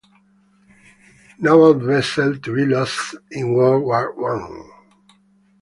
Naval 1.37 1.75
vessel 1.75 2.35
to 2.39 2.55
be 2.55 2.65
lost 2.65 3.13
in 3.29 3.53
World 3.53 3.83
War 3.83 4.11
One. 4.13 4.67